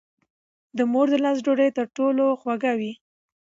[0.77, 2.93] د مور د لاس ډوډۍ تر ټولو خوږه وي.